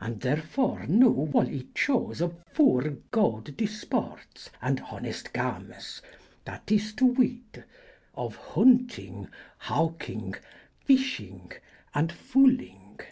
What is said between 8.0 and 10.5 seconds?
of huntynge: hawkynge: